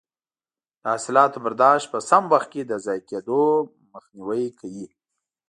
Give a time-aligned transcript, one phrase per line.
[0.81, 3.41] د حاصلاتو برداشت په سم وخت د ضایع کیدو
[3.93, 4.87] مخنیوی کوي.